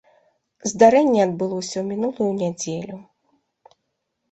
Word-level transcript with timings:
Здарэнне 0.71 1.19
адбылося 1.25 1.75
ў 1.81 1.85
мінулую 1.91 2.31
нядзелю. 2.41 2.97